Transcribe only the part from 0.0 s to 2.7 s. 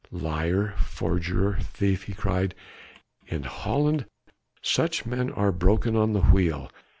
Liar, forger, thief!" he cried,